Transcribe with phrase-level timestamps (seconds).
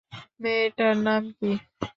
[0.41, 1.51] মেয়েটার নাম কি?